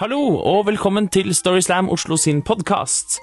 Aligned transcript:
Hallo 0.00 0.16
og 0.48 0.62
velkommen 0.64 1.10
til 1.12 1.34
Storyslam 1.36 1.90
Oslo 1.92 2.16
sin 2.16 2.38
podkast. 2.40 3.18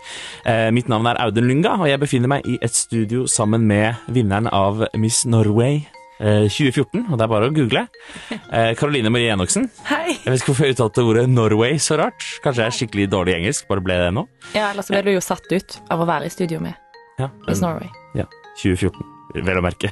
Eh, 0.45 0.67
mitt 0.69 0.85
navn 0.85 1.07
er 1.09 1.17
Audun 1.23 1.47
Lynga, 1.49 1.71
og 1.73 1.87
jeg 1.89 1.97
befinner 1.97 2.29
meg 2.29 2.45
i 2.45 2.59
et 2.61 2.75
studio 2.77 3.23
sammen 3.25 3.63
med 3.65 3.97
vinneren 4.13 4.45
av 4.53 4.83
Miss 4.93 5.23
Norway 5.25 5.79
eh, 6.21 6.45
2014. 6.45 7.07
Og 7.07 7.17
det 7.17 7.25
er 7.25 7.31
bare 7.31 7.47
å 7.49 7.55
google. 7.55 7.81
Eh, 8.29 8.75
Caroline 8.77 9.09
Marie 9.09 9.31
Enoksen. 9.33 9.65
Hei. 9.89 10.19
Jeg 10.19 10.29
vet 10.29 10.43
ikke 10.43 10.51
hvorfor 10.51 10.67
jeg 10.67 10.77
uttalte 10.77 11.05
ordet 11.09 11.23
Norway 11.31 11.79
så 11.81 11.97
rart. 11.97 12.21
Kanskje 12.45 12.67
jeg 12.67 12.69
er 12.69 12.77
skikkelig 12.77 13.07
dårlig 13.15 13.33
i 13.33 13.39
engelsk. 13.39 13.65
Bare 13.71 13.81
ble 13.87 13.97
det 14.03 14.11
nå. 14.13 14.27
Ja, 14.53 14.67
ellers 14.67 14.93
ble 14.93 15.01
du 15.07 15.09
jo 15.15 15.23
satt 15.25 15.49
ut 15.49 15.79
av 15.89 16.05
å 16.05 16.07
være 16.11 16.29
i 16.29 16.35
studio 16.35 16.61
med 16.61 16.77
Ja, 17.17 17.31
Miss 17.47 17.65
Norway. 17.65 17.89
Ja, 18.21 18.29
2014, 18.61 19.01
vel 19.49 19.57
å 19.57 19.65
merke. 19.65 19.89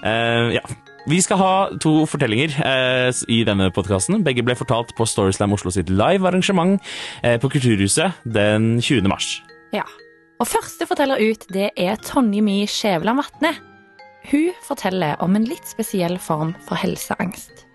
Eh, 0.00 0.56
ja. 0.56 0.64
Vi 1.02 1.18
skal 1.18 1.38
ha 1.40 1.54
to 1.82 2.04
fortellinger 2.06 2.52
eh, 2.62 3.08
i 3.26 3.40
denne 3.46 3.72
podkasten. 3.74 4.20
Begge 4.22 4.44
ble 4.46 4.54
fortalt 4.54 4.92
på 4.94 5.06
Storyslam 5.08 5.54
Oslo 5.56 5.72
sitt 5.74 5.90
live-arrangement 5.90 6.78
eh, 7.26 7.40
på 7.42 7.50
Kulturhuset 7.50 8.22
den 8.22 8.76
20. 8.78 9.08
mars. 9.10 9.40
Ja. 9.74 9.82
Og 10.38 10.46
første 10.46 10.86
forteller 10.86 11.18
ut, 11.18 11.48
det 11.54 11.72
er 11.78 11.98
Tonje 12.06 12.42
Mi 12.42 12.60
Skjæveland 12.70 13.18
Vatne. 13.18 13.50
Hun 14.30 14.54
forteller 14.62 15.18
om 15.22 15.34
en 15.34 15.46
litt 15.50 15.66
spesiell 15.66 16.20
form 16.22 16.54
for 16.68 16.78
helseangst. 16.78 17.66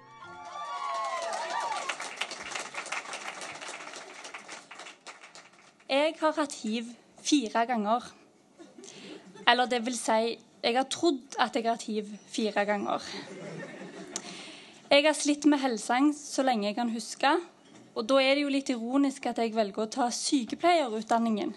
Jeg 5.91 6.15
har 6.21 6.35
hatt 6.39 6.59
hiv 6.63 6.95
fire 7.19 7.67
ganger. 7.67 8.07
Eller 9.47 9.67
det 9.67 9.83
vil 9.83 9.95
si, 9.99 10.37
jeg 10.67 10.75
har 10.75 10.87
trodd 10.91 11.37
at 11.39 11.55
jeg 11.55 11.63
har 11.63 11.77
hatt 11.77 11.85
hiv 11.87 12.07
fire 12.27 12.65
ganger. 12.67 13.03
Jeg 14.91 15.03
har 15.05 15.15
slitt 15.15 15.45
med 15.47 15.61
helseangst 15.63 16.33
så 16.35 16.43
lenge 16.43 16.67
jeg 16.67 16.75
kan 16.75 16.91
huske. 16.91 17.31
Og 17.95 18.05
da 18.09 18.17
er 18.21 18.35
det 18.35 18.43
jo 18.43 18.51
litt 18.51 18.69
ironisk 18.69 19.25
at 19.31 19.39
jeg 19.41 19.55
velger 19.55 19.85
å 19.85 19.91
ta 19.95 20.09
sykepleierutdanningen. 20.13 21.55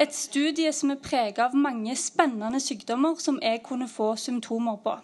Et 0.00 0.16
studie 0.16 0.72
som 0.74 0.90
er 0.90 1.02
preget 1.04 1.38
av 1.44 1.54
mange 1.54 1.94
spennende 2.00 2.58
sykdommer 2.64 3.20
som 3.22 3.36
jeg 3.44 3.60
kunne 3.66 3.86
få 3.92 4.14
symptomer 4.18 4.80
på. 4.82 4.96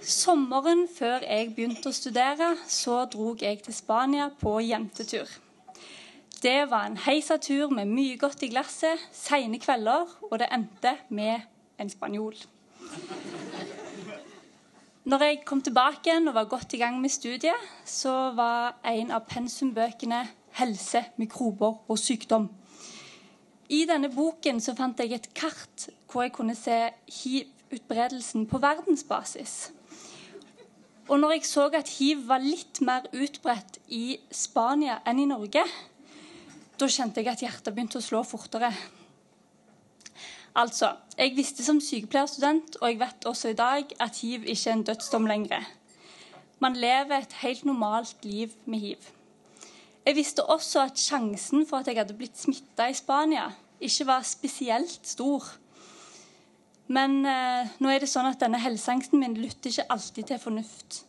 Sommeren 0.00 0.86
før 0.90 1.28
jeg 1.28 1.52
begynte 1.54 1.92
å 1.92 1.94
studere, 1.94 2.54
så 2.66 3.04
drog 3.12 3.44
jeg 3.44 3.60
til 3.68 3.76
Spania 3.76 4.30
på 4.40 4.56
jentetur. 4.64 5.28
Det 6.42 6.70
var 6.70 6.86
en 6.86 6.96
heisatur 6.96 7.68
med 7.68 7.84
mye 7.84 8.16
godt 8.16 8.42
i 8.42 8.48
glasset, 8.48 9.00
seine 9.12 9.58
kvelder, 9.60 10.08
og 10.30 10.38
det 10.40 10.46
endte 10.48 10.94
med 11.12 11.42
en 11.78 11.90
spanjol. 11.92 12.38
Når 15.04 15.24
jeg 15.24 15.42
kom 15.44 15.60
tilbake 15.60 16.08
igjen 16.08 16.28
og 16.28 16.34
var 16.38 16.48
godt 16.48 16.72
i 16.72 16.80
gang 16.80 16.96
med 17.00 17.12
studiet, 17.12 17.66
så 17.84 18.30
var 18.36 18.78
en 18.88 19.10
av 19.10 19.26
pensumbøkene 19.28 20.28
'Helse, 20.56 21.04
mikrober 21.16 21.90
og 21.90 21.98
sykdom'. 21.98 22.48
I 23.68 23.84
denne 23.84 24.08
boken 24.08 24.60
så 24.60 24.74
fant 24.74 24.98
jeg 25.00 25.12
et 25.12 25.34
kart 25.34 25.88
hvor 26.12 26.22
jeg 26.22 26.32
kunne 26.32 26.54
se 26.54 26.90
hiv-utbredelsen 27.06 28.46
på 28.46 28.58
verdensbasis. 28.58 29.72
Og 31.08 31.20
når 31.20 31.30
jeg 31.30 31.44
så 31.44 31.68
at 31.74 31.88
hiv 31.98 32.28
var 32.28 32.38
litt 32.38 32.80
mer 32.80 33.06
utbredt 33.12 33.78
i 33.88 34.18
Spania 34.30 34.98
enn 35.06 35.18
i 35.18 35.24
Norge, 35.24 35.64
da 36.80 36.88
kjente 36.88 37.20
jeg 37.20 37.28
at 37.32 37.44
hjertet 37.44 37.74
begynte 37.74 38.00
å 38.00 38.04
slå 38.04 38.22
fortere. 38.24 38.70
Altså, 40.58 40.94
jeg 41.18 41.36
visste 41.36 41.62
som 41.62 41.78
sykepleierstudent, 41.84 42.80
og 42.80 42.88
jeg 42.88 42.98
vet 43.02 43.26
også 43.28 43.52
i 43.52 43.58
dag, 43.58 43.92
at 44.02 44.18
hiv 44.24 44.48
ikke 44.48 44.70
er 44.70 44.78
en 44.78 44.86
dødsdom 44.88 45.28
lenger. 45.30 45.66
Man 46.60 46.76
lever 46.76 47.20
et 47.20 47.36
helt 47.44 47.64
normalt 47.64 48.24
liv 48.24 48.56
med 48.66 48.82
hiv. 48.82 49.10
Jeg 50.06 50.16
visste 50.16 50.44
også 50.44 50.86
at 50.88 50.98
sjansen 50.98 51.66
for 51.68 51.80
at 51.80 51.88
jeg 51.88 52.00
hadde 52.00 52.16
blitt 52.16 52.40
smitta 52.40 52.88
i 52.90 52.96
Spania, 52.96 53.50
ikke 53.80 54.06
var 54.08 54.24
spesielt 54.26 55.06
stor. 55.06 55.44
Men 56.90 57.20
eh, 57.28 57.70
nå 57.78 57.92
er 57.92 58.02
det 58.02 58.10
sånn 58.10 58.28
at 58.28 58.40
denne 58.42 58.60
helseangsten 58.60 59.20
min 59.22 59.36
lytter 59.38 59.70
ikke 59.70 59.86
alltid 59.94 60.32
til 60.32 60.42
fornuft. 60.42 61.04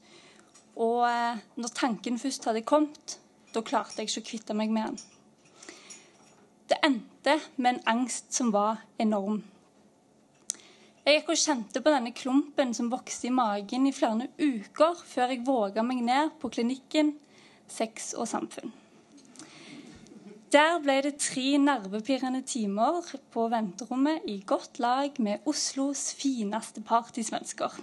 Og 0.78 1.08
eh, 1.08 1.42
når 1.58 1.74
tanken 1.76 2.20
først 2.22 2.46
hadde 2.48 2.64
kommet, 2.68 3.18
da 3.56 3.64
klarte 3.66 4.04
jeg 4.04 4.12
ikke 4.12 4.22
å 4.22 4.30
kvitte 4.30 4.56
meg 4.56 4.72
med 4.76 4.92
den. 4.92 5.21
Det 6.72 6.78
endte 6.88 7.34
med 7.56 7.74
en 7.74 7.82
angst 7.98 8.32
som 8.34 8.54
var 8.56 8.86
enorm. 8.98 9.42
Jeg 11.04 11.18
gikk 11.18 11.32
og 11.34 11.40
kjente 11.42 11.82
på 11.84 11.92
denne 11.92 12.14
klumpen 12.16 12.70
som 12.78 12.88
vokste 12.94 13.28
i 13.28 13.34
magen 13.36 13.90
i 13.90 13.92
flere 13.92 14.30
uker 14.40 15.02
før 15.10 15.34
jeg 15.34 15.44
våga 15.44 15.84
meg 15.84 16.00
ned 16.06 16.32
på 16.40 16.52
klinikken 16.54 17.18
Sex 17.72 18.14
og 18.16 18.30
samfunn. 18.32 18.72
Der 20.52 20.80
ble 20.84 20.98
det 21.04 21.14
tre 21.24 21.58
nervepirrende 21.60 22.42
timer 22.48 23.04
på 23.36 23.46
venterommet 23.52 24.24
i 24.32 24.38
godt 24.48 24.80
lag 24.84 25.20
med 25.20 25.44
Oslos 25.48 26.06
fineste 26.20 26.84
partysvensker. 26.88 27.76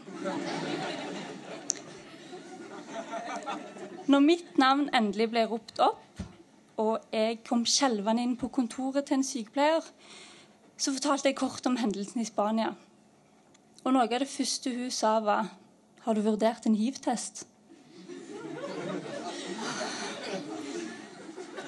Når 4.08 4.24
mitt 4.24 4.56
navn 4.60 4.88
endelig 4.96 5.28
ble 5.32 5.44
ropt 5.48 5.80
opp, 5.84 6.27
og 6.78 7.04
jeg 7.12 7.40
kom 7.46 7.64
skjelvende 7.66 8.22
inn 8.22 8.36
på 8.38 8.50
kontoret 8.54 9.08
til 9.08 9.18
en 9.18 9.26
sykepleier, 9.26 9.84
så 10.78 10.94
fortalte 10.94 11.30
jeg 11.30 11.38
kort 11.40 11.66
om 11.66 11.78
hendelsen 11.80 12.22
i 12.22 12.28
Spania. 12.28 12.72
Og 13.82 13.94
noe 13.94 14.06
av 14.06 14.20
det 14.22 14.30
første 14.30 14.70
hun 14.74 14.90
sa, 14.94 15.18
var 15.20 15.54
Har 16.04 16.14
du 16.14 16.22
vurdert 16.24 16.64
en 16.66 16.76
hiv-test? 16.78 17.42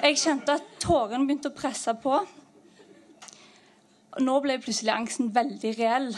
Jeg 0.01 0.17
kjente 0.17 0.55
at 0.57 0.69
tårene 0.81 1.27
begynte 1.27 1.51
å 1.51 1.57
presse 1.57 1.93
på. 2.01 2.15
Nå 4.25 4.37
ble 4.41 4.57
plutselig 4.63 4.95
angsten 4.95 5.29
veldig 5.35 5.75
reell. 5.77 6.09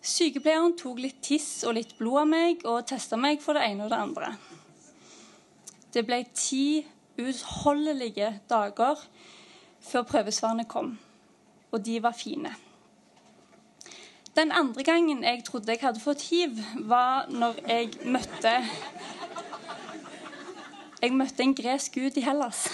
Sykepleieren 0.00 0.76
tok 0.78 1.00
litt 1.02 1.18
tiss 1.26 1.64
og 1.66 1.74
litt 1.80 1.96
blod 1.98 2.22
av 2.22 2.30
meg 2.30 2.62
og 2.68 2.86
testa 2.86 3.18
meg 3.18 3.42
for 3.42 3.58
det 3.58 3.66
ene 3.66 3.88
og 3.88 3.90
det 3.90 3.98
andre. 3.98 4.30
Det 5.90 6.04
ble 6.06 6.22
ti 6.30 6.84
uutholdelige 7.20 8.40
dager 8.50 9.06
før 9.80 10.02
prøvesvarene 10.02 10.64
kom, 10.64 10.98
og 11.72 11.84
de 11.86 12.02
var 12.02 12.16
fine. 12.16 12.54
Den 14.36 14.52
andre 14.52 14.82
gangen 14.82 15.24
jeg 15.24 15.44
trodde 15.44 15.72
jeg 15.72 15.80
hadde 15.82 16.00
fått 16.00 16.22
hiv, 16.30 16.58
var 16.86 17.26
når 17.28 17.54
jeg 17.68 17.90
møtte 18.04 18.52
Jeg 21.00 21.12
møtte 21.16 21.42
en 21.42 21.54
gresk 21.56 21.94
gud 21.94 22.16
i 22.20 22.20
Hellas. 22.20 22.66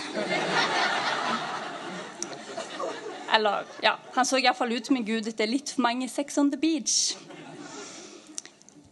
Eller, 3.34 3.62
ja, 3.82 3.92
han 4.14 4.26
så 4.26 4.40
iallfall 4.40 4.74
ut 4.74 4.88
som 4.88 4.96
en 4.98 5.06
gud 5.06 5.28
etter 5.30 5.46
litt 5.46 5.70
for 5.74 5.84
mange 5.86 6.08
Sex 6.10 6.38
on 6.38 6.50
the 6.50 6.58
Beach. 6.58 7.14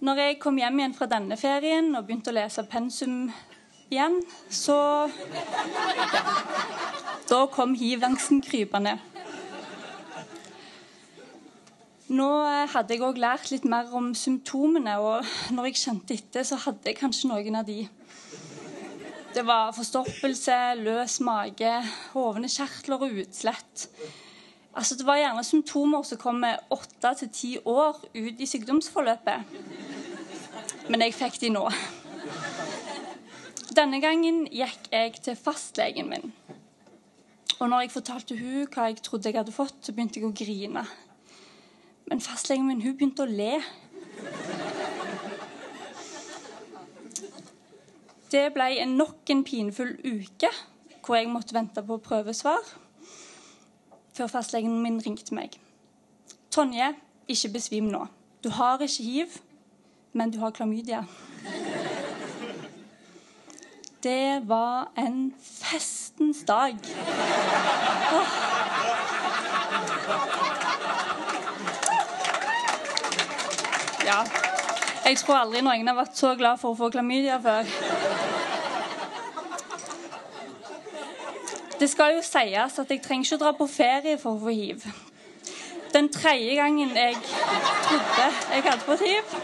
Når 0.04 0.20
jeg 0.20 0.38
kom 0.38 0.58
hjem 0.60 0.78
igjen 0.78 0.94
fra 0.94 1.08
denne 1.10 1.36
ferien 1.40 1.90
og 1.96 2.06
begynte 2.06 2.30
å 2.30 2.36
lese 2.36 2.62
pensum 2.70 3.32
igjen, 3.90 4.20
så 4.50 5.10
Da 7.28 7.46
kom 7.48 7.74
hivangsten 7.74 8.42
krypende. 8.44 8.98
Nå 12.12 12.28
hadde 12.68 12.92
jeg 12.92 13.02
òg 13.02 13.16
lært 13.16 13.48
litt 13.48 13.64
mer 13.64 13.88
om 13.96 14.10
symptomene, 14.14 14.98
og 15.00 15.24
når 15.56 15.70
jeg 15.70 15.80
kjente 15.80 16.14
etter, 16.18 16.44
så 16.44 16.58
hadde 16.66 16.90
jeg 16.90 16.98
kanskje 16.98 17.30
noen 17.30 17.56
av 17.56 17.64
de. 17.64 17.86
Det 19.34 19.42
var 19.48 19.72
forstoppelse, 19.74 20.58
løs 20.84 21.16
mage, 21.24 21.72
hovne 22.12 22.50
kjertler 22.52 23.02
og 23.02 23.16
utslett. 23.24 23.88
Altså, 24.76 24.98
det 24.98 25.06
var 25.08 25.18
gjerne 25.18 25.42
symptomer 25.48 26.04
som 26.06 26.20
kom 26.20 26.38
med 26.44 26.60
åtte 26.74 27.14
til 27.22 27.32
ti 27.40 27.50
år 27.64 27.98
ut 28.14 28.40
i 28.42 28.46
sykdomsforløpet. 28.52 29.58
Men 30.92 31.06
jeg 31.06 31.16
fikk 31.16 31.40
de 31.40 31.50
nå. 31.56 31.64
Denne 33.74 33.98
gangen 33.98 34.44
gikk 34.54 34.84
jeg 34.92 35.16
til 35.24 35.34
fastlegen 35.34 36.06
min. 36.06 36.32
Og 37.58 37.68
når 37.68 37.80
jeg 37.84 37.90
fortalte 37.94 38.36
hun 38.38 38.68
hva 38.70 38.84
jeg 38.90 39.00
trodde 39.02 39.30
jeg 39.30 39.38
hadde 39.40 39.54
fått, 39.54 39.80
så 39.82 39.94
begynte 39.94 40.20
jeg 40.20 40.28
å 40.28 40.36
grine. 40.36 40.84
Men 42.06 42.22
fastlegen 42.22 42.68
min 42.68 42.84
hun 42.84 42.94
begynte 42.94 43.24
å 43.24 43.30
le. 43.30 43.56
Det 48.30 48.44
ble 48.54 48.86
nok 48.92 49.34
en 49.34 49.42
pinefull 49.46 49.96
uke 50.04 50.52
hvor 51.04 51.18
jeg 51.18 51.32
måtte 51.32 51.56
vente 51.56 51.82
på 51.82 51.98
prøvesvar 52.04 52.62
før 54.14 54.30
fastlegen 54.30 54.78
min 54.82 55.00
ringte 55.02 55.34
meg. 55.34 55.58
'Tonje, 56.50 56.94
ikke 57.26 57.50
besvim 57.56 57.90
nå. 57.90 58.06
Du 58.44 58.50
har 58.54 58.78
ikke 58.78 59.02
hiv, 59.02 59.38
men 60.12 60.30
du 60.30 60.38
har 60.38 60.54
klamydia.' 60.54 61.06
Det 64.04 64.48
var 64.48 64.88
en 64.96 65.34
festens 65.40 66.44
dag. 66.46 66.76
Åh. 68.12 68.26
Ja. 74.04 74.18
Jeg 75.04 75.16
tror 75.16 75.38
aldri 75.38 75.62
noen 75.64 75.88
har 75.88 75.96
vært 75.96 76.20
så 76.20 76.34
glad 76.36 76.60
for 76.60 76.74
å 76.74 76.78
få 76.82 76.90
klamydia 76.92 77.38
før. 77.40 77.64
Det 81.80 81.88
skal 81.88 82.18
jo 82.18 82.20
sies 82.28 82.78
at 82.84 82.92
jeg 82.92 83.00
trenger 83.06 83.24
ikke 83.24 83.38
å 83.40 83.44
dra 83.46 83.54
på 83.56 83.70
ferie 83.72 84.20
for 84.20 84.36
å 84.36 84.42
få 84.44 84.52
hiv. 84.52 84.84
Den 85.96 86.12
tredje 86.12 86.60
gangen 86.60 86.92
jeg 86.92 87.16
trodde 87.24 88.28
jeg 88.52 88.68
hadde 88.68 88.84
fått 88.84 89.08
hiv, 89.08 89.38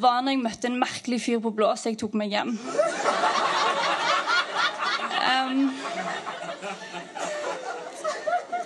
var 0.00 0.22
når 0.22 0.34
jeg 0.34 0.42
møtte 0.42 0.70
en 0.70 0.78
merkelig 0.80 1.20
fyr 1.24 1.40
på 1.44 1.52
blå, 1.56 1.70
så 1.76 1.90
jeg 1.92 1.98
tok 2.00 2.16
meg 2.18 2.32
hjem. 2.34 2.54
Um, 5.26 5.62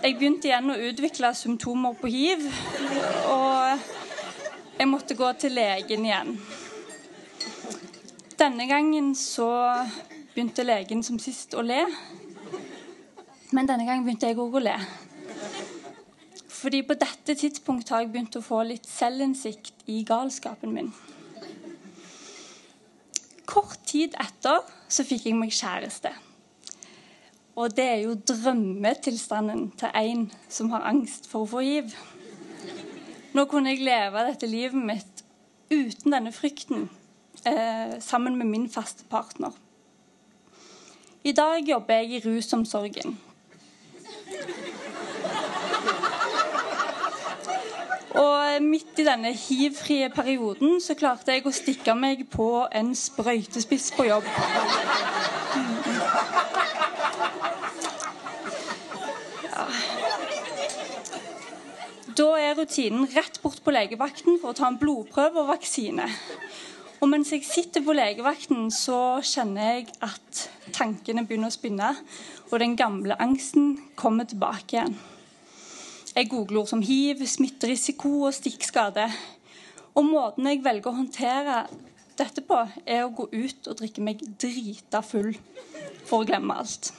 jeg 0.01 0.17
begynte 0.17 0.49
igjen 0.49 0.73
å 0.73 0.79
utvikle 0.91 1.33
symptomer 1.37 1.97
på 2.01 2.11
hiv, 2.13 2.47
og 3.31 3.85
jeg 4.81 4.89
måtte 4.89 5.17
gå 5.19 5.29
til 5.41 5.57
legen 5.59 6.07
igjen. 6.09 6.35
Denne 8.41 8.65
gangen 8.71 9.13
så 9.19 9.51
begynte 10.33 10.65
legen 10.65 11.05
som 11.05 11.19
sist 11.21 11.53
å 11.53 11.65
le, 11.67 11.83
men 13.53 13.69
denne 13.69 13.85
gangen 13.85 14.07
begynte 14.07 14.31
jeg 14.31 14.41
òg 14.41 14.57
å 14.57 14.65
le. 14.65 14.77
Fordi 16.61 16.83
på 16.85 16.97
dette 17.01 17.35
tidspunktet 17.41 17.93
har 17.95 18.03
jeg 18.05 18.13
begynt 18.13 18.37
å 18.37 18.45
få 18.45 18.63
litt 18.69 18.89
selvinnsikt 18.89 19.87
i 19.89 20.03
galskapen 20.09 20.75
min. 20.77 20.91
Kort 23.51 23.81
tid 23.89 24.15
etter 24.23 24.63
så 24.91 25.05
fikk 25.07 25.27
jeg 25.27 25.39
meg 25.39 25.55
kjæreste. 25.55 26.13
Og 27.59 27.73
det 27.75 27.85
er 27.85 27.99
jo 28.05 28.15
drømmetilstanden 28.15 29.71
til 29.81 29.91
en 30.01 30.29
som 30.49 30.71
har 30.71 30.87
angst 30.89 31.27
for 31.31 31.45
å 31.45 31.51
få 31.51 31.65
hiv. 31.67 31.91
Nå 33.35 33.45
kunne 33.51 33.75
jeg 33.75 33.85
leve 33.87 34.23
dette 34.27 34.49
livet 34.51 34.79
mitt 34.79 35.25
uten 35.71 36.15
denne 36.15 36.33
frykten, 36.35 36.89
eh, 37.47 37.99
sammen 38.01 38.39
med 38.39 38.47
min 38.47 38.69
faste 38.71 39.05
partner. 39.11 39.53
I 41.25 41.33
dag 41.33 41.69
jobber 41.69 41.95
jeg 41.95 42.11
i 42.11 42.23
rusomsorgen. 42.25 43.19
Og 48.19 48.63
midt 48.63 48.99
i 48.99 49.07
denne 49.07 49.31
hivfrie 49.37 50.09
perioden 50.11 50.81
så 50.83 50.97
klarte 50.99 51.37
jeg 51.37 51.47
å 51.47 51.53
stikke 51.55 51.95
meg 51.95 52.25
på 52.33 52.67
en 52.75 52.91
sprøytespiss 52.99 53.93
på 53.95 54.09
jobb. 54.09 54.27
Ja. 59.47 59.67
Da 62.19 62.27
er 62.43 62.59
rutinen 62.59 63.07
rett 63.15 63.39
bort 63.45 63.63
på 63.63 63.73
legevakten 63.75 64.41
for 64.43 64.51
å 64.51 64.59
ta 64.59 64.67
en 64.67 64.81
blodprøve 64.81 65.45
og 65.45 65.53
vaksine. 65.53 66.09
Og 67.01 67.09
mens 67.09 67.31
jeg 67.33 67.47
sitter 67.47 67.85
på 67.87 67.95
legevakten, 67.97 68.67
så 68.75 69.21
kjenner 69.25 69.77
jeg 69.77 69.87
at 70.05 70.43
tankene 70.75 71.25
begynner 71.25 71.49
å 71.49 71.55
spinne, 71.55 71.95
og 72.51 72.59
den 72.61 72.75
gamle 72.77 73.17
angsten 73.23 73.79
kommer 73.97 74.29
tilbake 74.29 74.77
igjen. 74.77 74.99
Jeg 76.11 76.27
googler 76.31 76.65
ord 76.65 76.71
som 76.71 76.83
hiv, 76.83 77.23
smitterisiko 77.27 78.11
og 78.27 78.35
stikkskade. 78.35 79.07
Og 79.95 80.07
måten 80.07 80.49
jeg 80.51 80.63
velger 80.65 80.91
å 80.91 80.97
håndtere 80.97 81.61
dette 82.19 82.43
på, 82.45 82.59
er 82.85 83.05
å 83.05 83.13
gå 83.15 83.29
ut 83.31 83.71
og 83.71 83.79
drikke 83.79 84.03
meg 84.05 84.25
drita 84.43 85.05
full 85.07 85.33
for 86.09 86.21
å 86.21 86.27
glemme 86.27 86.57
alt. 86.63 86.91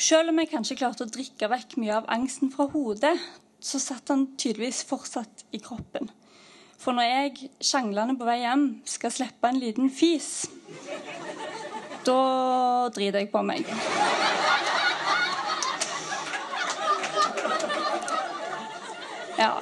Selv 0.00 0.32
om 0.32 0.40
jeg 0.40 0.48
kanskje 0.48 0.78
klarte 0.80 1.04
å 1.04 1.12
drikke 1.12 1.50
vekk 1.52 1.76
mye 1.82 1.98
av 1.98 2.08
angsten 2.08 2.48
fra 2.54 2.64
hodet, 2.72 3.14
så 3.60 3.76
satt 3.82 4.08
han 4.08 4.30
tydeligvis 4.40 4.80
fortsatt 4.88 5.44
i 5.52 5.60
kroppen. 5.60 6.08
For 6.80 6.96
når 6.96 7.10
jeg, 7.10 7.50
sjanglende 7.60 8.16
på 8.16 8.24
vei 8.24 8.38
hjem, 8.40 8.64
skal 8.88 9.12
slippe 9.12 9.50
en 9.50 9.60
liten 9.60 9.92
fis, 9.92 10.48
da 12.08 12.88
driter 12.96 13.20
jeg 13.20 13.28
på 13.34 13.44
meg. 13.44 13.68
Ja. 19.40 19.54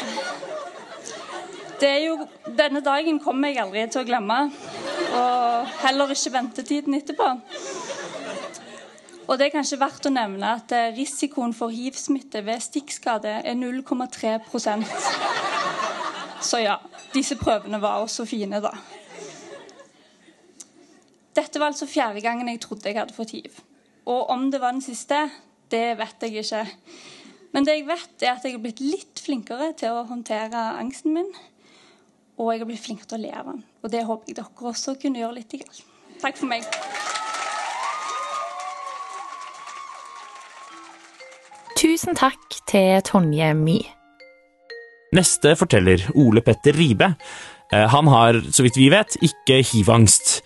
Det 1.78 1.88
er 1.88 2.00
jo, 2.08 2.16
denne 2.58 2.80
dagen 2.82 3.20
kommer 3.22 3.52
jeg 3.52 3.60
aldri 3.62 3.84
til 3.86 4.02
å 4.02 4.08
glemme. 4.08 4.38
Og 5.14 5.76
heller 5.84 6.10
ikke 6.10 6.32
ventetiden 6.34 6.96
etterpå. 6.98 7.28
Og 9.28 9.36
det 9.36 9.46
er 9.46 9.52
kanskje 9.54 9.78
verdt 9.78 10.08
å 10.08 10.12
nevne 10.12 10.54
at 10.56 10.72
eh, 10.75 10.90
risikoen 10.96 11.52
for 11.54 11.70
hiv-smitte 11.70 12.40
ved 12.46 12.62
stikkskade 12.64 13.34
er 13.44 13.58
0,3% 13.60 14.86
Så 16.48 16.62
ja, 16.62 16.78
disse 17.12 17.36
prøvene 17.36 17.80
var 17.82 18.00
også 18.00 18.25
fine, 18.26 18.62
da. 18.64 18.72
Dette 21.36 21.60
var 21.60 21.70
altså 21.70 21.86
fjerde 21.86 22.25
gangen 22.25 22.48
jeg 22.50 22.62
trodde 22.64 22.88
jeg 22.88 22.98
hadde 22.98 23.14
fått 23.14 23.36
hiv. 23.36 23.60
Og 24.08 24.32
om 24.32 24.48
det 24.50 24.62
var 24.62 24.72
den 24.75 24.82
siste, 24.82 25.28
det 25.70 25.98
vet 26.00 26.25
jeg 26.25 26.42
ikke. 26.42 26.64
Men 27.55 27.65
det 27.65 27.79
jeg 27.79 27.87
vet, 27.89 28.11
er 28.23 28.35
at 28.35 28.45
jeg 28.45 28.56
har 28.56 28.62
blitt 28.65 28.81
litt 28.85 29.23
flinkere 29.25 29.71
til 29.79 29.97
å 29.97 30.05
håndtere 30.09 30.67
angsten 30.79 31.15
min. 31.17 31.31
Og 32.39 32.53
jeg 32.53 32.62
har 32.62 32.69
blitt 32.69 32.85
flinkere 32.85 33.09
til 33.11 33.19
å 33.19 33.23
le 33.25 33.33
av 33.35 33.49
den. 33.53 33.62
Og 33.83 33.93
det 33.95 34.05
håper 34.06 34.31
jeg 34.31 34.39
dere 34.39 34.71
også 34.73 34.95
kunne 35.00 35.23
gjøre 35.23 35.39
litt. 35.41 35.56
Takk 36.23 36.37
for 36.39 36.50
meg. 36.50 36.67
Tusen 41.79 42.17
takk 42.19 42.59
til 42.69 42.99
Tonje 43.06 43.53
My. 43.55 43.79
Neste 45.15 45.55
forteller, 45.56 46.03
Ole 46.19 46.43
Petter 46.45 46.77
Ribe. 46.77 47.15
Eh, 47.73 47.87
Han 47.89 48.11
har, 48.12 48.41
så 48.53 48.67
vidt 48.67 48.77
vi 48.77 48.91
vet, 48.93 49.17
ikke 49.25 49.62
hiv-angst. 49.65 50.43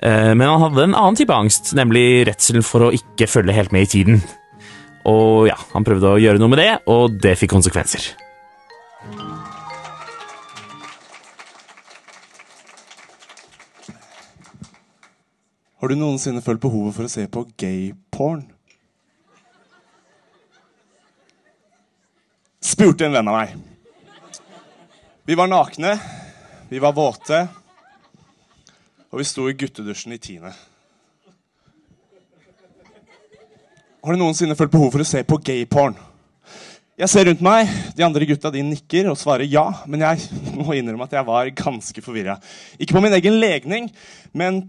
Eh, 0.00 0.34
Men 0.34 0.48
han 0.48 0.60
hadde 0.60 0.84
en 0.84 0.94
annen 0.94 1.16
type 1.18 1.34
angst, 1.34 1.74
nemlig 1.74 2.26
redselen 2.30 2.62
for 2.62 2.88
å 2.88 2.92
ikke 2.94 3.26
følge 3.28 3.52
helt 3.52 3.72
med 3.72 3.82
i 3.88 3.90
tiden. 3.98 4.22
Og 5.08 5.48
ja, 5.48 5.56
han 5.72 5.86
prøvde 5.86 6.10
å 6.12 6.20
gjøre 6.20 6.40
noe 6.40 6.52
med 6.52 6.60
det, 6.60 6.72
og 6.90 7.16
det 7.22 7.38
fikk 7.40 7.54
konsekvenser. 7.54 8.10
Har 15.78 15.92
du 15.92 15.94
noensinne 15.96 16.42
følt 16.44 16.60
behovet 16.60 16.96
for 16.96 17.06
å 17.06 17.12
se 17.12 17.24
på 17.30 17.46
gay-porn? 17.56 18.42
Spurte 22.60 23.06
en 23.06 23.14
venn 23.14 23.30
av 23.30 23.38
meg. 23.38 23.54
Vi 25.28 25.36
var 25.38 25.48
nakne, 25.48 25.94
vi 26.68 26.82
var 26.82 26.96
våte, 26.96 27.46
og 29.08 29.22
vi 29.22 29.28
sto 29.28 29.46
i 29.48 29.56
guttedusjen 29.56 30.12
i 30.16 30.20
tiende. 30.20 30.52
Har 34.08 34.16
du 34.16 34.22
noensinne 34.22 34.54
følt 34.56 34.72
behov 34.72 34.94
for 34.94 35.04
å 35.04 35.04
se 35.04 35.20
på 35.20 35.36
gay-porn? 35.44 35.92
Jeg 36.96 37.10
ser 37.12 37.26
rundt 37.28 37.42
meg, 37.44 37.68
de 37.92 38.06
andre 38.06 38.24
gutta 38.30 38.48
de 38.48 38.62
nikker 38.64 39.10
og 39.10 39.18
svarer 39.20 39.44
ja, 39.44 39.66
men 39.84 40.00
jeg 40.00 40.22
må 40.56 40.72
innrømme 40.72 41.04
at 41.04 41.12
jeg 41.18 41.28
var 41.28 41.50
ganske 41.52 42.00
forvirra. 42.00 42.38
Ikke 42.80 42.96
på 42.96 43.02
min 43.04 43.12
egen 43.18 43.36
legning, 43.36 43.90
men 44.32 44.62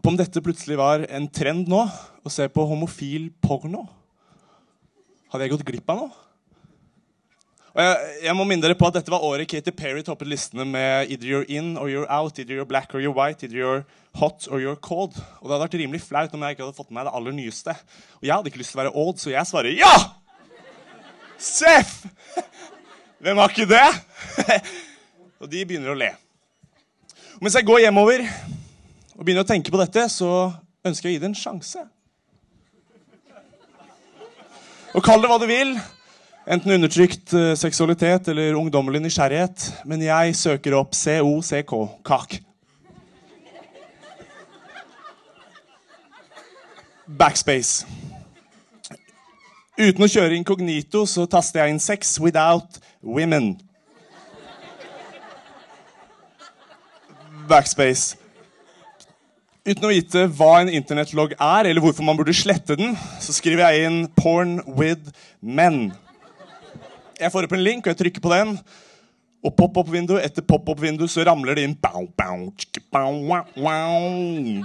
på 0.00 0.08
om 0.08 0.16
dette 0.16 0.40
plutselig 0.40 0.78
var 0.80 1.04
en 1.12 1.28
trend 1.28 1.68
nå, 1.68 1.82
å 2.24 2.32
se 2.32 2.48
på 2.48 2.64
homofil 2.70 3.28
porno. 3.44 3.84
Hadde 5.28 5.44
jeg 5.44 5.52
gått 5.58 5.68
glipp 5.68 5.92
av 5.92 6.00
noe? 6.06 6.27
Og 7.78 7.84
jeg, 7.84 8.14
jeg 8.26 8.34
må 8.34 8.42
minne 8.42 8.64
dere 8.64 8.74
på 8.74 8.88
at 8.88 8.96
Dette 8.96 9.12
var 9.12 9.22
året 9.22 9.46
Katy 9.46 9.70
Perry 9.70 10.00
toppet 10.02 10.26
listene 10.26 10.64
med 10.66 11.12
Either 11.14 11.28
you're 11.30 11.46
in 11.46 11.76
or 11.78 11.86
you're 11.86 12.08
out, 12.10 12.38
either 12.42 12.56
you're 12.56 12.66
black 12.66 12.90
or 12.90 12.98
you're 12.98 13.14
white, 13.14 13.44
either 13.46 13.54
you're 13.54 13.84
hot 14.18 14.48
or 14.50 14.58
you're 14.58 14.74
cold. 14.82 15.14
Og 15.38 15.46
Det 15.46 15.52
hadde 15.52 15.62
vært 15.62 15.76
rimelig 15.78 16.00
flaut 16.02 16.32
om 16.34 16.42
jeg 16.42 16.56
ikke 16.56 16.64
hadde 16.64 16.74
fått 16.74 16.88
med 16.90 16.98
meg 16.98 17.06
det 17.06 17.12
aller 17.14 17.36
nyeste. 17.36 17.74
Og 18.18 18.26
jeg 18.26 18.34
hadde 18.34 18.50
ikke 18.50 18.58
lyst 18.58 18.74
til 18.74 18.80
å 18.80 18.82
være 18.82 18.94
old, 18.98 19.20
så 19.22 19.30
jeg 19.30 19.46
svarer 19.46 19.76
ja! 19.78 19.92
Seff! 21.38 21.92
Hvem 23.22 23.38
har 23.38 23.54
ikke 23.54 23.68
det? 23.70 23.84
og 25.40 25.52
de 25.52 25.62
begynner 25.62 25.92
å 25.94 25.98
le. 26.00 26.08
Og 27.36 27.46
mens 27.46 27.58
jeg 27.60 27.68
går 27.68 27.84
hjemover 27.84 28.24
og 28.26 29.22
begynner 29.22 29.46
å 29.46 29.50
tenke 29.52 29.70
på 29.70 29.78
dette, 29.78 30.08
så 30.10 30.48
ønsker 30.82 31.06
jeg 31.06 31.14
å 31.14 31.14
gi 31.14 31.22
det 31.22 31.30
en 31.30 31.38
sjanse. 31.44 31.84
Og 34.98 35.06
kall 35.06 35.22
det 35.22 35.30
hva 35.30 35.38
du 35.38 35.46
vil. 35.46 35.76
Enten 36.48 36.72
undertrykt 36.72 37.32
eh, 37.36 37.54
seksualitet 37.60 38.28
eller 38.32 38.54
ungdommelig 38.56 39.02
nysgjerrighet. 39.04 39.66
Men 39.84 40.00
jeg 40.00 40.36
søker 40.36 40.78
opp 40.78 40.94
COCK. 40.96 41.74
Kak. 42.08 42.38
Backspace. 47.04 47.84
Uten 49.76 50.06
å 50.06 50.08
kjøre 50.08 50.40
inkognito 50.40 51.04
så 51.06 51.28
taster 51.28 51.62
jeg 51.62 51.76
inn 51.76 51.82
sex 51.84 52.16
without 52.16 52.80
women. 53.04 53.52
Backspace. 57.48 58.16
Uten 59.68 59.84
å 59.84 59.92
vite 59.92 60.24
hva 60.32 60.62
en 60.62 60.72
internettlogg 60.72 61.36
er, 61.36 61.68
eller 61.68 61.84
hvorfor 61.84 62.08
man 62.08 62.16
burde 62.16 62.32
slette 62.32 62.76
den, 62.80 62.96
så 63.20 63.36
skriver 63.36 63.68
jeg 63.68 63.84
inn 63.84 64.04
'porn 64.16 64.62
with 64.64 65.12
men'. 65.44 65.92
Jeg 67.18 67.34
får 67.34 67.48
opp 67.48 67.56
en 67.56 67.64
link, 67.64 67.86
og 67.86 67.92
jeg 67.92 67.98
trykker 68.04 68.22
på 68.22 68.30
den. 68.30 68.54
Og 69.46 69.52
pop-opp-vindu 69.54 70.16
etter 70.18 70.42
pop-opp-vindu 70.42 71.04
så 71.06 71.22
ramler 71.26 71.54
det 71.54 71.62
inn 71.68 71.74
bow, 71.78 72.08
bow, 72.18 72.40
tjiki, 72.58 72.80
bow, 72.90 73.20
wow, 73.30 73.44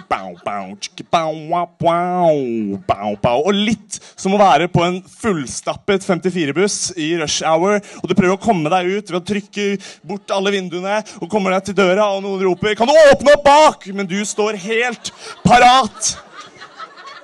bow, 0.09 0.31
bow, 0.41 0.71
tjiki, 0.81 1.05
bow, 1.13 1.29
wow, 1.51 1.67
wow, 1.85 2.79
bow, 2.87 3.13
bow. 3.21 3.43
Og 3.45 3.53
litt 3.53 3.99
som 4.17 4.33
å 4.33 4.41
være 4.41 4.71
på 4.73 4.81
en 4.81 4.97
fullstappet 5.05 6.07
54-buss 6.09 6.79
i 6.97 7.11
rush 7.21 7.45
hour. 7.45 7.77
Og 8.01 8.09
du 8.09 8.17
prøver 8.17 8.33
å 8.33 8.41
komme 8.41 8.73
deg 8.73 8.89
ut 8.95 9.13
ved 9.13 9.19
å 9.21 9.25
trykke 9.29 9.69
bort 10.09 10.33
alle 10.33 10.55
vinduene 10.57 11.03
og 11.21 11.29
kommer 11.29 11.53
deg 11.53 11.69
til 11.69 11.77
døra, 11.77 12.09
og 12.09 12.25
noen 12.25 12.41
roper 12.49 12.73
'Kan 12.73 12.89
du 12.89 12.97
åpne 13.13 13.37
opp 13.37 13.45
bak?' 13.45 13.89
Men 13.93 14.09
du 14.09 14.25
står 14.25 14.57
helt 14.57 15.13
parat. 15.45 16.15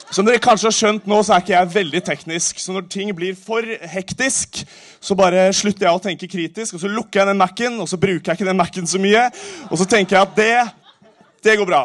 Som 0.09 0.25
dere 0.25 0.41
kanskje 0.41 0.65
har 0.71 0.73
skjønt 0.73 1.05
nå, 1.09 1.19
så 1.21 1.35
er 1.35 1.43
ikke 1.43 1.53
jeg 1.53 1.69
veldig 1.75 1.99
teknisk. 2.07 2.57
Så 2.61 2.73
når 2.73 2.87
ting 2.89 3.11
blir 3.13 3.35
for 3.37 3.65
hektisk, 3.91 4.63
så 4.97 5.17
bare 5.17 5.51
slutter 5.53 5.85
jeg 5.85 5.99
å 5.99 6.01
tenke 6.01 6.29
kritisk, 6.31 6.75
og 6.75 6.81
så 6.81 6.89
lukker 6.89 7.21
jeg 7.21 7.29
den 7.29 7.37
Mac-en, 7.37 7.77
og 7.83 7.89
så 7.91 7.99
bruker 8.01 8.31
jeg 8.31 8.39
ikke 8.39 8.49
den 8.49 8.57
Mac-en 8.57 8.89
så 8.89 9.01
mye. 9.01 9.27
Og 9.69 9.77
så 9.77 9.85
tenker 9.89 10.17
jeg 10.17 10.25
at 10.25 10.35
det, 10.39 10.55
det 11.45 11.57
går 11.61 11.69
bra. 11.69 11.83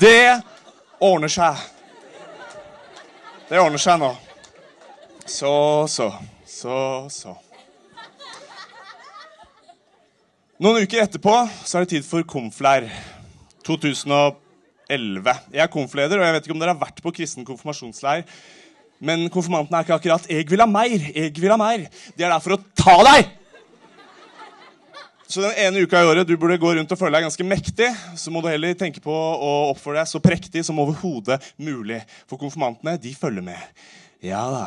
Det 0.00 0.40
ordner 1.04 1.32
seg. 1.32 1.60
Det 3.50 3.60
ordner 3.60 3.84
seg 3.84 4.00
nå. 4.00 4.14
Så, 5.28 5.54
så. 5.92 6.10
Så, 6.48 6.76
så. 7.12 7.36
Noen 10.60 10.84
uker 10.84 11.04
etterpå 11.04 11.36
så 11.64 11.78
er 11.78 11.84
det 11.84 11.98
tid 11.98 12.04
for 12.08 12.24
Komflær 12.28 12.88
2012. 13.68 14.49
11. 14.90 15.44
Jeg 15.54 15.64
er 15.64 15.72
konfleder, 15.72 16.20
og 16.20 16.26
jeg 16.26 16.36
vet 16.36 16.48
ikke 16.48 16.56
om 16.56 16.62
dere 16.62 16.74
har 16.74 16.82
vært 16.82 17.02
på 17.04 17.12
kristen 17.14 17.46
konfirmasjonsleir. 17.46 18.24
Men 19.00 19.28
konfirmantene 19.32 19.78
er 19.78 19.86
ikke 19.86 19.96
akkurat 19.96 20.26
'jeg 20.28 20.50
vil 20.50 20.60
ha 20.60 20.66
mer', 20.66 21.12
'jeg 21.14 21.32
vil 21.40 21.50
ha 21.50 21.56
mer'. 21.56 21.88
De 22.16 22.24
er 22.24 22.28
der 22.28 22.40
for 22.40 22.56
å 22.56 22.64
ta 22.76 22.96
deg! 23.02 23.30
Så 25.30 25.40
den 25.40 25.52
ene 25.54 25.84
uka 25.86 26.00
i 26.02 26.06
året 26.10 26.26
du 26.26 26.36
burde 26.36 26.58
gå 26.58 26.72
rundt 26.74 26.90
og 26.90 26.98
føle 26.98 27.14
deg 27.14 27.22
ganske 27.22 27.44
mektig, 27.46 27.86
så 28.18 28.32
må 28.32 28.42
du 28.42 28.48
heller 28.48 28.74
tenke 28.74 29.00
på 29.00 29.14
å 29.14 29.70
oppføre 29.70 30.00
deg 30.00 30.08
så 30.10 30.18
prektig 30.18 30.64
som 30.66 30.80
overhodet 30.82 31.38
mulig. 31.56 32.00
For 32.26 32.36
konfirmantene, 32.36 32.98
de 32.98 33.14
følger 33.14 33.42
med. 33.46 33.62
Ja 34.26 34.42
da. 34.50 34.66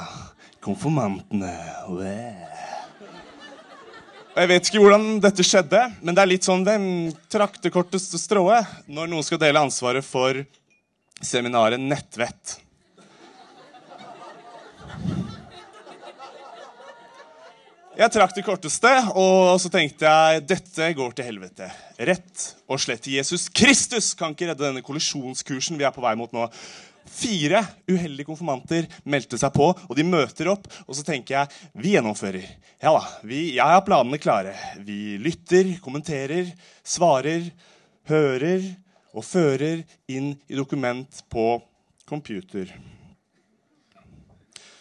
Konfirmantene. 0.63 1.51
Wow. 1.89 2.82
Og 4.33 4.39
Jeg 4.41 4.49
vet 4.49 4.65
ikke 4.65 4.79
hvordan 4.81 5.03
dette 5.21 5.43
skjedde, 5.45 5.79
men 6.01 6.15
det 6.17 6.21
er 6.23 6.29
litt 6.31 6.45
sånn 6.47 6.63
den 6.65 6.85
traktekorteste 7.29 8.17
strået 8.17 8.65
når 8.89 9.11
noen 9.11 9.25
skal 9.25 9.37
dele 9.43 9.61
ansvaret 9.61 10.01
for 10.01 10.39
seminaret 11.21 11.77
Nettvett. 11.77 12.55
Jeg 17.93 18.09
trakk 18.09 18.33
det 18.33 18.41
korteste, 18.47 18.89
og 19.13 19.53
så 19.61 19.69
tenkte 19.69 20.09
jeg 20.09 20.41
dette 20.49 20.87
går 20.97 21.13
til 21.13 21.29
helvete. 21.29 21.69
Rett 22.01 22.47
og 22.65 22.81
slett 22.81 23.05
Jesus 23.05 23.45
Kristus 23.53 24.15
kan 24.17 24.33
ikke 24.33 24.49
redde 24.49 24.65
denne 24.65 24.81
kollisjonskursen 24.81 25.77
vi 25.77 25.85
er 25.85 25.93
på 25.93 26.01
vei 26.01 26.15
mot 26.17 26.33
nå. 26.33 26.49
Fire 27.10 27.60
uheldige 27.89 28.27
konfirmanter 28.27 28.88
meldte 29.10 29.38
seg 29.39 29.53
på, 29.55 29.67
og 29.74 29.93
de 29.98 30.05
møter 30.07 30.50
opp. 30.53 30.67
Og 30.88 30.98
så 30.98 31.03
tenker 31.07 31.36
jeg 31.36 31.45
vi 31.83 31.93
gjennomfører. 31.95 32.48
Ja 32.83 32.89
da, 32.95 33.03
vi, 33.27 33.39
jeg 33.57 33.75
har 33.75 33.86
planene 33.86 34.22
klare. 34.22 34.53
Vi 34.86 35.17
lytter, 35.22 35.75
kommenterer, 35.83 36.45
svarer, 36.83 37.41
hører 38.10 38.62
og 39.13 39.24
fører 39.27 39.83
inn 40.10 40.33
i 40.50 40.57
dokument 40.57 41.24
på 41.31 41.62
computer. 42.10 42.67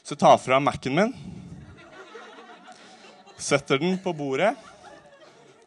Så 0.03 0.17
ta 0.19 0.39
fra 0.39 0.61
Mac-en 0.61 0.95
min. 0.99 1.15
Setter 3.39 3.79
den 3.79 3.99
på 4.03 4.13
bordet. 4.15 4.55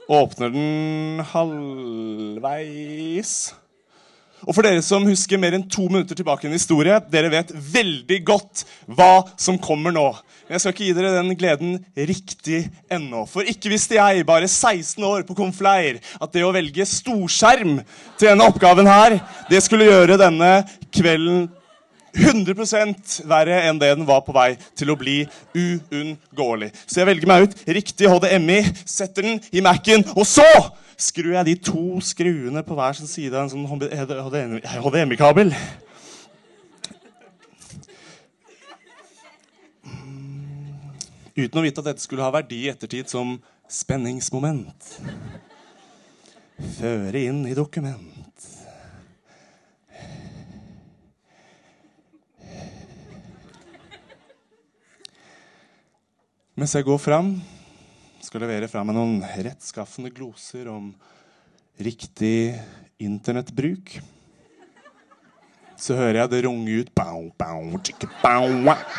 Åpner 0.08 0.50
den 0.54 1.20
halvveis. 1.32 3.32
Og 4.46 4.54
for 4.54 4.66
dere 4.66 4.84
som 4.86 5.06
husker 5.10 5.42
mer 5.42 5.58
enn 5.58 5.66
to 5.66 5.88
minutter 5.90 6.18
tilbake 6.18 6.46
en 6.48 6.56
historie, 6.56 7.00
dere 7.10 7.32
vet 7.34 7.52
veldig 7.52 8.20
godt 8.28 8.64
hva 8.86 9.26
som 9.42 9.58
kommer 9.62 9.94
nå. 9.96 10.06
Men 10.46 10.56
jeg 10.56 10.62
skal 10.62 10.76
ikke 10.76 10.86
gi 10.86 10.96
dere 10.98 11.16
den 11.16 11.34
gleden 11.40 11.76
riktig 11.98 12.62
ennå. 12.94 13.24
For 13.30 13.48
ikke 13.50 13.72
visste 13.74 13.98
jeg, 13.98 14.26
bare 14.28 14.46
16 14.46 15.02
år 15.08 15.26
på 15.26 15.38
konfleir, 15.38 15.98
at 16.22 16.34
det 16.36 16.46
å 16.46 16.54
velge 16.54 16.86
storskjerm 16.86 17.80
til 18.20 18.30
denne 18.30 18.50
oppgaven 18.52 18.90
her, 18.90 19.18
det 19.50 19.64
skulle 19.66 19.90
gjøre 19.90 20.22
denne 20.22 20.52
kvelden 20.94 21.48
100 22.16 23.26
verre 23.28 23.58
enn 23.68 23.80
det 23.82 23.90
den 23.92 24.08
var 24.08 24.22
på 24.24 24.32
vei 24.36 24.54
til 24.78 24.94
å 24.94 24.98
bli 25.00 25.18
uunngåelig. 25.58 26.70
Så 26.88 27.02
jeg 27.02 27.10
velger 27.10 27.28
meg 27.28 27.48
ut 27.48 27.58
riktig 27.68 28.08
HDMI, 28.08 28.62
setter 28.88 29.28
den 29.28 29.42
i 29.52 29.64
Mac-en, 29.66 30.06
og 30.16 30.24
så 30.30 30.48
skrur 30.98 31.34
jeg 31.36 31.48
de 31.48 31.56
to 31.70 32.00
skruene 32.04 32.64
på 32.66 32.78
hver 32.78 32.96
sin 32.98 33.10
side 33.10 33.36
av 33.36 33.46
en 33.46 33.52
sånn 33.52 33.68
HDMI-kabel. 34.86 35.52
Uten 41.36 41.60
å 41.60 41.66
vite 41.66 41.82
at 41.84 41.90
dette 41.90 42.04
skulle 42.04 42.24
ha 42.24 42.32
verdi 42.32 42.62
i 42.64 42.72
ettertid 42.72 43.12
som 43.12 43.36
spenningsmoment. 43.68 44.94
Føre 46.78 47.26
inn 47.28 47.44
i 47.50 47.58
dokument. 47.58 48.22
Mens 56.56 56.72
jeg 56.72 56.88
går 56.88 57.02
fram, 57.04 57.34
skal 58.36 58.50
levere 58.50 58.68
fra 58.68 58.82
meg 58.84 58.98
noen 58.98 59.22
rettskaffende 59.46 60.10
gloser 60.12 60.66
om 60.68 60.90
riktig 61.80 62.52
internettbruk, 63.00 63.94
så 65.80 65.96
hører 65.96 66.20
jeg 66.20 66.32
det 66.34 66.42
runge 66.44 66.82
ut. 66.82 66.92
Bow, 67.00 67.30
bow, 67.40 67.80
chicka, 67.80 68.10
bow, 68.20 68.52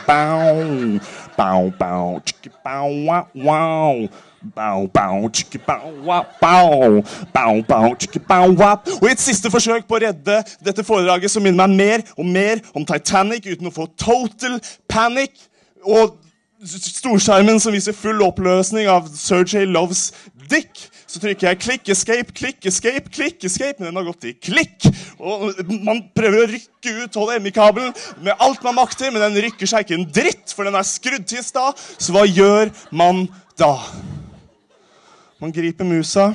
bow, 0.08 0.96
bow, 1.36 1.68
bow, 1.76 2.16
chicka, 2.24 2.54
bow, 2.64 2.96
wow. 3.36 4.08
Og 8.96 9.08
i 9.10 9.12
et 9.12 9.20
siste 9.20 9.52
forsøk 9.52 9.84
på 9.84 10.00
å 10.00 10.04
redde 10.08 10.40
dette 10.64 10.80
foredraget 10.86 11.36
som 11.36 11.44
minner 11.44 11.68
meg 11.68 11.76
mer 11.76 12.08
og 12.16 12.24
mer 12.24 12.64
om 12.72 12.88
Titanic 12.88 13.52
uten 13.52 13.68
å 13.68 13.76
få 13.82 13.90
total 14.00 14.62
panic. 14.88 15.36
Og 15.84 16.22
storskjermen 16.64 17.58
som 17.60 17.74
viser 17.74 17.96
full 17.96 18.22
oppløsning 18.24 18.88
av 18.88 19.10
Sergey 19.12 19.66
Loves 19.68 20.08
Dick, 20.48 20.86
så 21.06 21.20
trykker 21.22 21.50
jeg 21.50 21.60
klikk, 21.62 21.88
escape, 21.92 22.32
klikk, 22.36 22.60
escape, 22.68 23.10
klikk, 23.12 23.44
escape, 23.46 23.78
men 23.78 23.90
den 23.90 23.98
har 23.98 24.06
gått 24.08 24.28
i 24.30 24.34
klikk. 24.34 24.86
Og 25.18 25.58
Man 25.84 26.04
prøver 26.16 26.44
å 26.44 26.50
rykke 26.50 26.94
ut 27.02 27.18
HDMI-kabelen 27.18 27.94
med 28.24 28.42
alt 28.42 28.62
man 28.66 28.78
makter, 28.78 29.12
men 29.12 29.24
den 29.24 29.40
rykker 29.46 29.68
seg 29.68 29.84
ikke 29.84 29.98
en 29.98 30.08
dritt, 30.08 30.54
for 30.54 30.68
den 30.68 30.78
er 30.78 30.86
skrudd 30.86 31.26
til 31.28 31.42
i 31.42 31.46
stad. 31.46 31.78
Så 31.98 32.14
hva 32.14 32.24
gjør 32.26 32.72
man 32.94 33.26
da? 33.58 33.74
Man 35.42 35.52
griper 35.52 35.84
musa, 35.84 36.30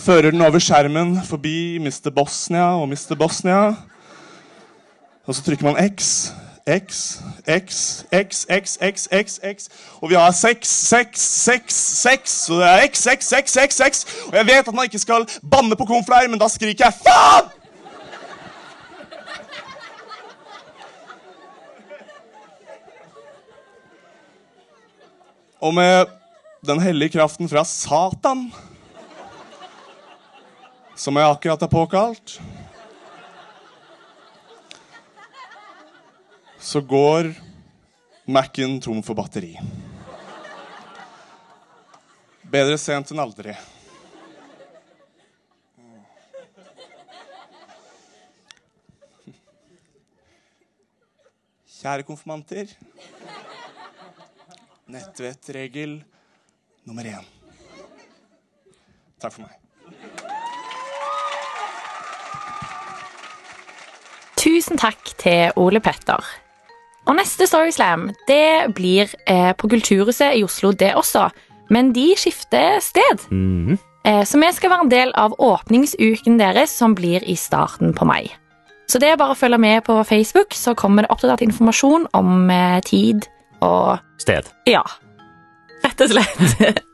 fører 0.00 0.32
den 0.32 0.44
over 0.44 0.62
skjermen 0.62 1.18
forbi 1.26 1.76
Mr. 1.82 2.08
Bosnia 2.14 2.70
og 2.80 2.88
Mr. 2.88 3.12
Bosnia, 3.20 3.64
og 5.22 5.36
så 5.36 5.44
trykker 5.44 5.68
man 5.68 5.78
X. 5.92 6.32
X, 6.66 7.18
X, 7.46 8.04
X, 8.12 8.46
X, 8.50 8.78
X, 8.80 9.08
X, 9.10 9.40
X. 9.42 9.68
Og 10.00 10.10
vi 10.10 10.14
har 10.14 10.30
6, 10.30 10.68
6, 10.68 11.20
6, 11.20 11.74
6. 11.74 12.30
Så 12.30 12.54
det 12.54 12.68
er 12.68 12.86
X, 12.86 13.06
X, 13.06 13.32
X, 13.32 13.56
X, 13.68 13.80
X. 13.90 14.04
Og 14.26 14.36
jeg 14.36 14.46
vet 14.46 14.68
at 14.68 14.74
man 14.74 14.84
ikke 14.84 14.98
skal 14.98 15.26
banne 15.50 15.76
på 15.76 15.84
konfleir, 15.84 16.28
men 16.28 16.38
da 16.38 16.48
skriker 16.48 16.84
jeg 16.84 16.94
faen! 17.02 17.50
Og 25.62 25.74
med 25.74 26.06
den 26.66 26.80
hellige 26.82 27.18
kraften 27.18 27.48
fra 27.48 27.64
Satan, 27.64 28.52
som 30.96 31.16
jeg 31.16 31.30
akkurat 31.30 31.60
har 31.60 31.70
påkalt 31.70 32.40
så 36.72 36.80
går 36.80 37.34
Mac-en 38.24 38.78
tom 38.80 39.02
for 39.04 39.18
batteri. 39.18 39.50
Bedre 42.48 42.78
sent 42.80 43.10
enn 43.12 43.20
aldri. 43.20 43.52
Kjære 51.74 52.06
konfirmanter. 52.08 52.70
Nettvettregel 54.94 55.98
nummer 56.88 57.10
én. 57.10 57.26
Takk 59.20 59.34
for 59.34 59.44
meg. 59.44 59.58
Tusen 64.40 64.80
takk 64.80 65.12
til 65.20 65.52
Ole 65.60 65.84
Petter. 65.84 66.32
Og 67.06 67.16
neste 67.18 67.48
Storyslam 67.50 68.10
det 68.28 68.74
blir 68.76 69.10
eh, 69.26 69.52
på 69.58 69.68
Kulturhuset 69.68 70.36
i 70.38 70.44
Oslo, 70.46 70.70
det 70.72 70.94
også. 70.98 71.28
Men 71.72 71.92
de 71.96 72.12
skifter 72.18 72.78
sted. 72.80 73.26
Mhm. 73.30 73.78
Eh, 74.04 74.24
så 74.26 74.38
vi 74.38 74.52
skal 74.52 74.70
være 74.70 74.82
en 74.82 74.90
del 74.90 75.12
av 75.14 75.34
åpningsuken 75.38 76.38
deres, 76.38 76.70
som 76.74 76.94
blir 76.94 77.22
i 77.22 77.36
starten 77.38 77.94
på 77.94 78.04
mai. 78.04 78.32
Så 78.90 78.98
det 78.98 79.12
er 79.12 79.16
bare 79.16 79.36
å 79.36 79.38
følge 79.38 79.58
med 79.62 79.84
på 79.86 80.00
Facebook, 80.04 80.54
så 80.58 80.74
kommer 80.74 81.06
det 81.06 81.12
oppdatert 81.14 81.44
informasjon 81.46 82.08
om 82.12 82.50
eh, 82.50 82.80
tid 82.82 83.28
og 83.62 83.98
Sted. 84.18 84.50
Ja. 84.66 84.82
Rett 85.84 86.02
og 86.02 86.10
slett. 86.10 86.82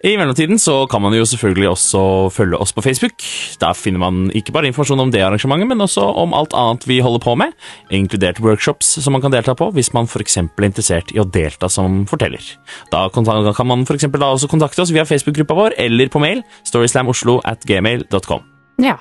I 0.00 0.14
mellomtiden 0.16 0.56
så 0.56 0.86
kan 0.88 1.02
man 1.04 1.12
jo 1.12 1.26
selvfølgelig 1.28 1.68
også 1.74 2.02
følge 2.32 2.56
oss 2.56 2.72
på 2.72 2.80
Facebook. 2.80 3.20
Der 3.60 3.76
finner 3.76 4.00
man 4.00 4.30
ikke 4.32 4.54
bare 4.56 4.70
informasjon 4.70 5.02
om 5.02 5.10
det 5.12 5.20
arrangementet, 5.20 5.68
men 5.68 5.84
også 5.84 6.06
om 6.22 6.32
alt 6.32 6.56
annet 6.56 6.86
vi 6.88 7.02
holder 7.04 7.20
på 7.20 7.34
med, 7.36 7.52
inkludert 7.92 8.40
workshops 8.40 8.94
som 9.04 9.12
man 9.12 9.20
kan 9.20 9.34
delta 9.34 9.52
på 9.52 9.68
hvis 9.76 9.92
man 9.92 10.08
f.eks. 10.08 10.38
er 10.40 10.64
interessert 10.64 11.12
i 11.12 11.20
å 11.20 11.26
delta 11.28 11.68
som 11.68 12.06
forteller. 12.08 12.40
Da 12.88 13.10
kan 13.12 13.68
man 13.68 13.84
eksempel 13.84 14.24
da 14.24 14.32
også 14.32 14.48
kontakte 14.48 14.80
oss 14.80 14.94
via 14.94 15.04
Facebook-gruppa 15.04 15.58
vår 15.58 15.76
eller 15.76 16.08
på 16.08 16.24
mail 16.24 16.40
storyslamoslo 16.64 17.42
at 17.44 17.68
gmail.com. 17.68 18.46
Ja, 18.80 18.96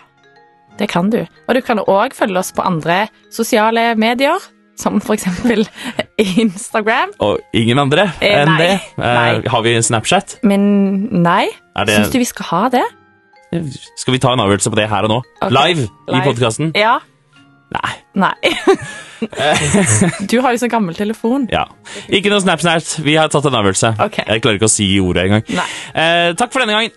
det 0.79 0.91
kan 0.91 1.07
du. 1.15 1.21
Og 1.47 1.55
du 1.55 1.63
kan 1.63 1.79
òg 1.79 2.11
følge 2.17 2.43
oss 2.43 2.51
på 2.51 2.67
andre 2.67 3.05
sosiale 3.31 3.93
medier, 3.95 4.35
som 4.79 5.01
for 5.03 5.17
eksempel 5.17 5.65
Instagram. 6.19 7.11
Og 7.25 7.39
ingen 7.55 7.79
andre 7.83 8.07
Eh, 8.23 8.37
enn 8.41 8.55
det. 8.59 8.71
Eh, 8.97 9.43
har 9.51 9.61
vi 9.65 9.75
Snapchat? 9.83 10.37
Men 10.47 10.63
nei. 11.23 11.45
Er 11.75 11.87
det, 11.89 11.97
Syns 11.99 12.13
du 12.15 12.19
vi 12.21 12.27
skal 12.29 12.49
ha 12.53 12.63
det? 12.77 12.85
Skal 13.97 14.13
vi 14.13 14.19
ta 14.21 14.31
en 14.35 14.43
avgjørelse 14.43 14.69
på 14.71 14.77
det 14.77 14.87
her 14.91 15.07
og 15.07 15.13
nå? 15.13 15.21
Okay. 15.41 15.53
Live, 15.55 15.87
i 15.89 16.13
Live. 16.15 16.25
podkasten? 16.29 16.71
Ja. 16.77 16.99
Nei. 17.69 17.91
Nei. 18.17 18.33
du 20.31 20.39
har 20.41 20.55
jo 20.55 20.61
så 20.61 20.69
gammel 20.71 20.95
telefon. 20.97 21.47
Ja. 21.53 21.65
Ikke 22.09 22.31
noe 22.33 22.41
Snapchat. 22.43 22.95
Vi 23.05 23.13
har 23.19 23.29
tatt 23.29 23.45
en 23.49 23.57
avgjørelse. 23.59 23.91
Okay. 24.07 24.25
Jeg 24.27 24.41
klarer 24.45 24.57
ikke 24.61 24.69
å 24.69 24.73
si 24.73 24.87
ordet 25.03 25.27
engang. 25.29 25.45
Eh, 25.93 26.31
takk 26.39 26.53
for 26.53 26.63
denne 26.63 26.77
gangen. 26.77 26.95